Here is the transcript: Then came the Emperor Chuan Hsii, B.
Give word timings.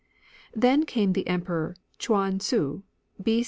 Then 0.55 0.87
came 0.87 1.13
the 1.13 1.27
Emperor 1.27 1.75
Chuan 1.99 2.39
Hsii, 2.39 2.81
B. 3.21 3.39